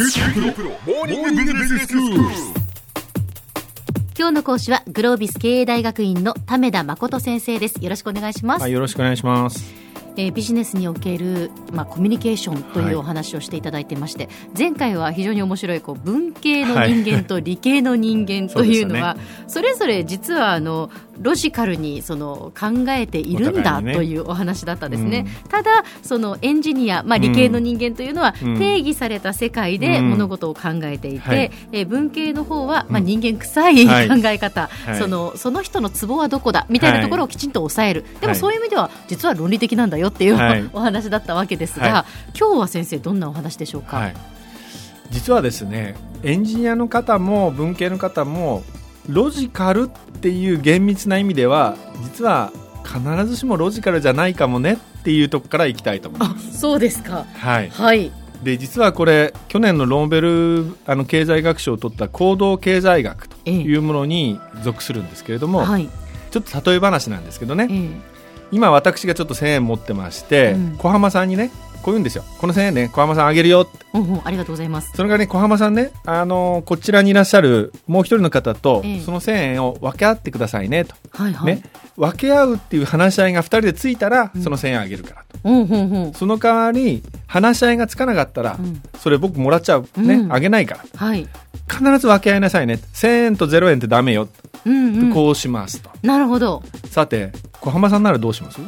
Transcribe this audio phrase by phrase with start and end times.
[0.00, 0.06] 今
[4.28, 7.82] 日の講師はグロービス経営大学院の為田誠先生です。
[7.82, 9.74] よろしくお願いします、はい、よろしくお願いします。
[10.16, 19.16] えービジネスにおける、まあ、コミュニケーションというお話をしていただいてまして、前回は非常に面白いこう文系の人間と理系の人間というのは、
[19.48, 20.90] それぞれ実はあの
[21.20, 23.94] ロジカルにその考えているんだね。
[23.94, 28.58] というお話だったんですね、ただそのエンジニア、まあ、理系の人間というのはうん。
[28.58, 30.10] 定義された世界でうん。
[30.10, 31.50] 物事を考えていて、はい。
[31.72, 34.08] えー文系の方は、まあ、人間臭いはい。
[34.08, 34.98] 考え方、はい。
[34.98, 40.68] そのその人のツボはどこだみたいなところをきちんと抑える、でもそういう意味では実は論理的なんだよっていう、はい。
[40.72, 42.06] お話だったわけですが、は
[42.38, 44.14] 今日は先生どんなお話でしょうか、はい。
[45.10, 48.62] 実はですね、エンジニアの方も文系の方も
[49.08, 52.52] ロジカルっていう厳密な意味では実は
[52.84, 57.24] 必ずしもロジカルじゃないかもねっていうところからいきたいと思いまあそうですか。
[57.34, 57.38] す。
[57.38, 57.70] はい。
[57.70, 58.12] はい。
[58.42, 65.88] で実はこれ去年のノーベルあの経済学賞を取った行動経済学というものに属するんですけれども、はい。
[66.30, 67.88] ちょっと例え話なんですけどね、ええ。
[68.52, 70.76] 今私がちょっと1000円持ってまして、うん。
[70.78, 71.50] 小浜さんにね
[71.82, 72.24] こう言うんですよ。
[72.38, 73.62] この1000円ね小浜さんあげるよ。
[73.62, 74.92] ってうんうんありがとうございます。
[74.94, 79.00] それがね小浜さんねあのこちらにいらっしゃるもう一人の方と、ええ。
[79.00, 81.62] その1000円を分け合ってくださいねと、はいはい、ね。
[81.96, 84.42] 分け合うっていう話し合いが2人でついたら、うん。
[84.42, 85.38] その1000円あげるからと。
[85.44, 86.12] うんうんうん。
[86.14, 88.82] その代わり話し合いがつかなかったら、うん。
[88.98, 90.32] それ僕もらっちゃうね、うん。
[90.32, 90.84] あげないから。
[90.94, 91.26] はい。
[91.70, 94.28] 必ず分け合いなさいね1000円と0円ってダメよ、
[94.64, 95.12] うんうん。
[95.12, 95.90] こうしますと。
[96.02, 96.62] なるほど。
[96.90, 98.58] さて小浜さんならどうします？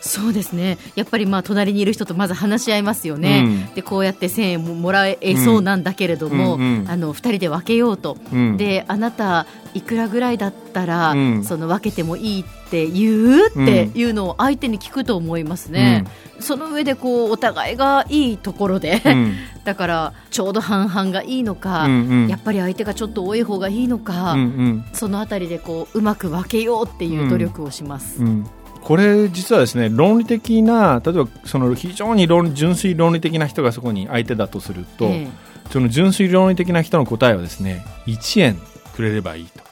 [0.00, 0.78] そうですね。
[0.94, 3.74] やっぱりまあ隣にいる人とまず話し合いますよね、うん。
[3.74, 6.80] でこうやって1000円ももらえそうなんだけれども、うんうん。
[6.80, 8.56] うんあの2人で分けようと、うん。
[8.56, 11.44] であなたいくらぐらいだったら、うん。
[11.44, 16.04] その分けてもいいって言うっていうのを相手に聞くと思いますね、
[16.38, 19.34] その上でこうお互いがいいところで、うん。
[19.64, 22.28] だからちょうど半々がいいのか、うんうん。
[22.28, 24.84] やっぱり相手がちょっと多い方がいいのか、うんうん。
[24.94, 28.22] そのあたりでこううまく分けようっていう努力をします。
[28.22, 28.46] うん
[28.82, 35.28] これ実はですね論理的な例えばその非常に論純粋論理的な人がそこに相手だとすると、え
[35.70, 38.60] その純粋論理的な人の答えはですね1円
[38.94, 39.62] くれればいいと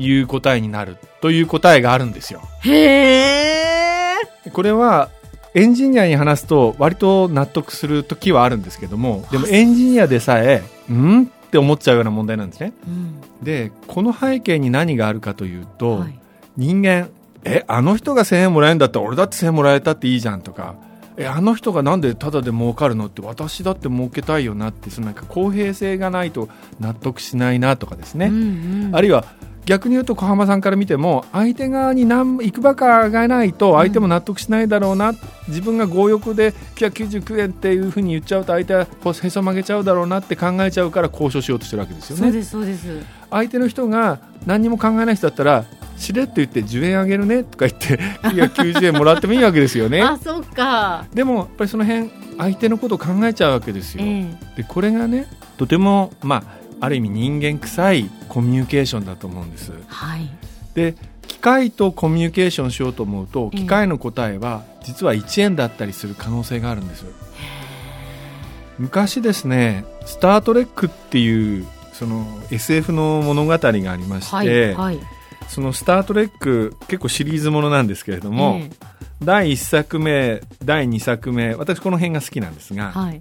[0.00, 2.42] いう答えになるという答えがあるんですよ。
[2.66, 4.14] えへ
[4.46, 4.50] え。
[4.52, 5.10] これは
[5.54, 10.62] エンジニアに話すと割と納得する時はあるんですけどもでもエンジニアでさえ
[10.92, 13.20] んって思っちゃうような問題なんですねうん。
[13.42, 16.18] でこの背景に何があるかというと、はい。
[16.56, 17.08] 人間
[17.44, 20.74] えあの人が1000円もらえるんだったら俺だって1000円もらえたっていいじゃんとか。
[21.20, 26.48] えあの人がなんでタダで儲かるのって私だって儲けたいよなってそのなんか公平性がないと
[26.78, 28.34] 納得しないなとかですね、うん
[28.86, 28.96] うん。
[28.96, 29.24] あるいは
[29.68, 35.12] 逆に言うと小浜さんから見ても相手側に何行くばかがないと相手も納得しないだろうな、
[35.46, 38.86] 自分が強欲で999円っていうふうに言っちゃうと相手はへ
[39.28, 42.22] そ曲げちゃうだろうなって考えちゃうから交渉しようとしてるわけですよね。
[42.22, 43.04] そうですそうです。
[43.30, 45.66] 相手の人が何にも考えない人だったら
[45.98, 47.94] しれっと言って10円あげるねとか言って
[48.34, 50.00] いや90円もらってもいいわけですよね。
[50.02, 51.04] あそっか。
[51.12, 54.26] でもやっぱりその辺相手のことを考えちゃうわけですよ、え
[54.56, 55.26] でこれがね
[55.56, 56.42] とてもまあ
[56.80, 59.72] ある意味人間臭いコミュニケーションだと思うんです。
[59.88, 60.30] はい。
[60.74, 60.94] で
[61.26, 63.60] 機械とコミュニケーションしようと思うとええ。
[63.60, 67.04] 機械の答えは実は1円だったりする可能性があるんです
[68.78, 75.17] 昔ですね「スター・トレック」っていうその SF の物語がありまして、はいはい
[75.48, 78.70] その「スター・トレック」結構シリーズものなんですけれども、え
[79.22, 83.20] 第1作目第2作目私この辺が好きなんですが、えはい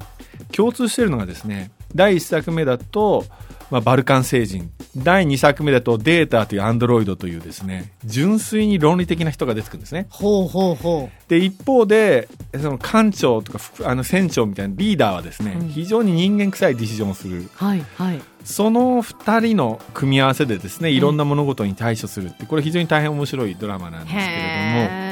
[0.51, 3.25] 共通しているのがですね第1作目だと、
[3.71, 4.71] まあ、バルカン星人。
[4.95, 10.07] 第2作目だとデータというアンドロイドというですね純粋に論理的な人が出てくるんですね。
[10.09, 15.69] ほうほうほで一方でその艦長とか副あの船長みたいなリーダーはですね、うん。
[15.69, 17.41] 非常に人間臭いディシジョンをする。
[17.41, 18.21] うはいはい。
[18.43, 24.25] その2人の組み合わせでですねいろんな物事に対処するってこれ非常に大変面白いドラマなんですけれ
[24.89, 25.06] ども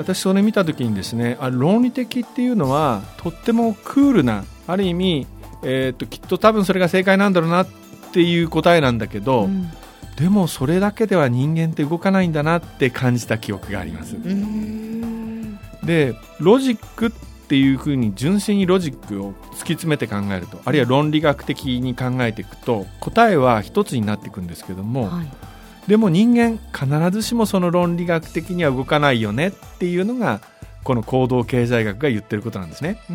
[0.00, 5.26] 私それ見た時にですねあ論理的っていうのはとってもクールなある意味、
[5.62, 7.68] えー、ときっと多分それが正解なんだろうなっ
[8.12, 9.70] ていう答えなんだけど、うん。
[10.16, 14.16] でもそれだけでは人間って動かないんだなって感じた記憶があります。
[15.82, 25.26] でロジックっていうふうに純粋にロジックを突き詰めて考えるとあるいは論理学的に考えていくと答えは一つになっていくんですけども、はい
[25.86, 30.40] でも人間必ずしもその論理学的には動かないよねっていうのが
[30.84, 32.98] この行動経済学が言ってることなんですね。
[33.10, 33.12] う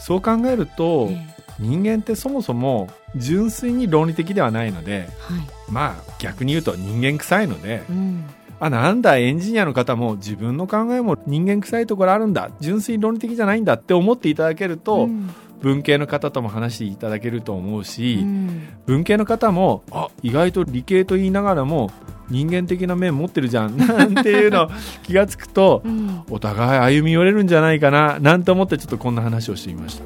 [0.00, 1.36] そう考えると、ええ。
[1.58, 5.40] 人間ってそもそも純粋に論理的ではないのではい。
[5.70, 8.24] まあ逆に言うと人間臭いのでうん。
[8.58, 15.30] あなんだエンジニアの方も自分の考えも人間臭いところあるんだ純粋論理的じゃないんだって思っていただけると、うん
[15.62, 18.68] 文系の方とも話していただけると思うし、うん。
[18.86, 21.90] 文系の方もあ意外と理系と言いながらも
[22.28, 24.68] 人間的な面持ってるじゃん なんていうの
[25.04, 26.22] 気がつくとうん。
[26.30, 30.04] お互い歩み寄れるんじゃないかななんて思ってちょっとこんな話をしてみました。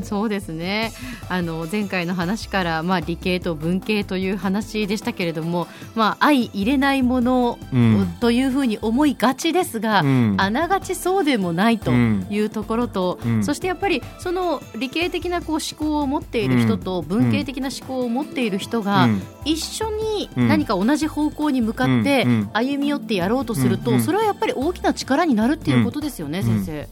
[0.00, 0.92] うんそうですね。
[1.28, 8.06] あの前回の話から、まあ、理系と文系という話でしたけれども、まあ、相入れないものうん。
[8.20, 10.34] というふうに思いがちですが、うん。
[10.38, 13.44] あながちそうでもないというところと、うん。
[13.44, 19.22] そしてやっぱりその理系的なこう思考を持っている人と文系的な思考を持っている人がうん。
[19.44, 20.48] 一緒にうん。
[20.48, 24.00] 何か同じ方向に向かって歩み寄ってやろうとするとうん。
[24.00, 26.64] それはやっぱり大きな力になるっていうことですよね、うん。
[26.64, 26.88] 先生。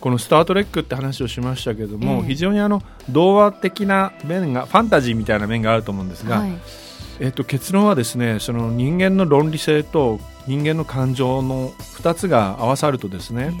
[0.00, 2.28] この「スター・トレック」って話をしましたけども、ええ。
[2.28, 6.52] 非常にあの童話的な面がファンタジーみたいな面があると思うんですが、はい。
[7.20, 13.52] えっと結論はですねその人間の論理性と人間の感情の2つが合わさるとですね、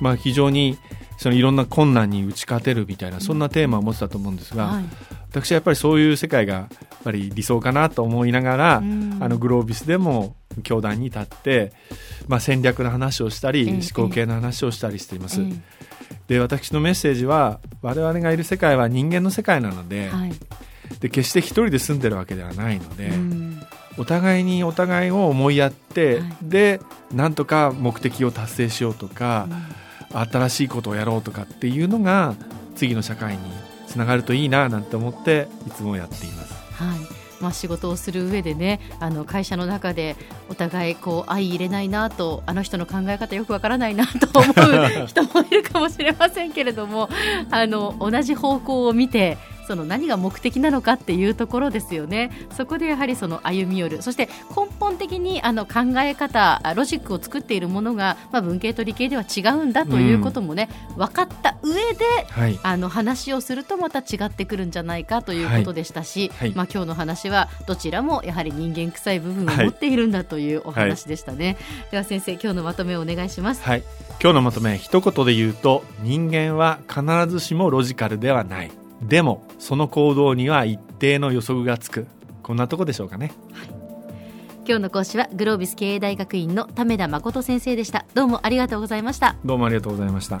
[0.00, 0.78] まあ、非常に
[1.18, 4.84] そのいろんな困難に打ち勝てるみたいなそんなテーマを持ってたと思うんですが、はい。
[5.30, 6.68] 私はやっぱりそういう世界が
[7.02, 9.18] ぱり理想かなと思いながら、うん。
[9.20, 11.72] あのグロービスでも教団に立って、
[12.28, 15.40] まあ、戦略の話をしたり、ええ思考系の話をしたりしています。
[15.40, 15.52] え
[16.28, 20.32] で私のメッセージは我々がいる世界は人間の世界なので,、えはい。
[21.00, 23.60] で決して一人で住んでるわけではないので、うん。
[23.98, 26.30] お互いにお互いを思いやって、はい。
[26.42, 26.80] で
[27.12, 29.48] なんとか目的を達成しようとか、
[30.12, 32.34] 新しいことをやろうとかっていうのが
[32.74, 33.42] 次の社会に
[33.86, 36.59] つながるといいななんて思っていつもやっています。
[36.84, 37.30] はい。
[37.40, 40.16] まあ、仕事をする上でねあの会社の中で
[40.50, 47.08] お互いこう相入れないなとあの人の考え方よくわからないなと思う人もいるかもしれませんけれども
[47.50, 49.38] あの同じ方向を見て
[49.70, 52.32] その何が目的なのかっていうところですよね。
[52.56, 54.02] そこでやはりその歩み寄る。
[54.02, 66.48] そして根本的にあの考え方ロジックを作っているものが、まあ、文系と理系では違うんだということもね、分かった上ではい、あの話をするとまた違ってくるんじゃないかということでしたし、はい。
[66.48, 71.56] はいまあ、今日の話はどちらもやはり人間臭い部分を持っているんだというお話でしたね、
[71.92, 73.62] では先生今日のまとめをお願いします。
[73.62, 73.84] はい、
[74.20, 82.06] 今日のまとめ一言で言うと人間は必ずしもロジカルではないでもその行動には一定の予測がつく。
[82.42, 83.32] こんなとこでしょうかね。
[84.66, 88.04] 今日の講師はグロービス経営大学院の為田誠先生でした。
[88.14, 89.36] どうもありがとうございました。
[89.44, 90.40] どうもありがとうございました